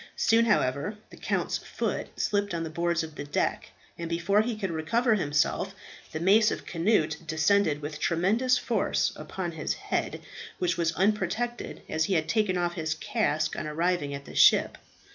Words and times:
Soon, 0.17 0.45
however, 0.45 0.97
the 1.11 1.15
count's 1.15 1.59
foot 1.59 2.07
slipped 2.19 2.55
on 2.55 2.63
the 2.63 2.71
boards 2.71 3.03
of 3.03 3.13
the 3.13 3.23
deck, 3.23 3.69
and 3.99 4.09
before 4.09 4.41
he 4.41 4.55
could 4.57 4.71
recover 4.71 5.13
himself 5.13 5.75
the 6.11 6.19
mace 6.19 6.49
of 6.49 6.65
Cnut 6.65 7.17
descended 7.27 7.83
with 7.83 7.99
tremendous 7.99 8.57
force 8.57 9.13
upon 9.15 9.51
his 9.51 9.75
head, 9.75 10.19
which 10.57 10.75
was 10.75 10.91
unprotected, 10.93 11.83
as 11.87 12.05
he 12.05 12.15
had 12.15 12.27
taken 12.27 12.57
off 12.57 12.73
his 12.73 12.95
casque 12.95 13.55
on 13.55 13.67
arriving 13.67 14.11
at 14.11 14.25
the 14.25 14.33
ship. 14.33 14.79